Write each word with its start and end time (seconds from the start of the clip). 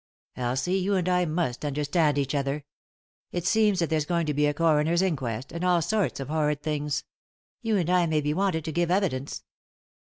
"Elsie, 0.35 0.79
you 0.79 0.95
and 0.95 1.07
I 1.07 1.25
must 1.25 1.63
understand 1.63 2.17
each 2.17 2.33
other. 2.33 2.65
It 3.31 3.45
seems 3.45 3.77
that 3.77 3.91
there's 3.91 4.07
going 4.07 4.25
to 4.25 4.33
be 4.33 4.47
a 4.47 4.53
coroner's 4.55 5.03
inquest; 5.03 5.51
and 5.51 5.63
all 5.63 5.83
sorts 5.83 6.19
of 6.19 6.27
horrid 6.27 6.63
things. 6.63 7.03
You 7.61 7.77
and 7.77 7.87
I 7.87 8.07
may 8.07 8.19
be 8.21 8.33
wanted 8.33 8.65
to 8.65 8.71
give 8.71 8.89
evidence." 8.89 9.43